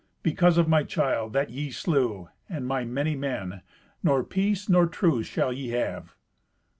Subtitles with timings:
[0.23, 3.61] Because of my child that ye slew, and my many men,
[4.01, 6.15] nor peace nor truce shall ye have."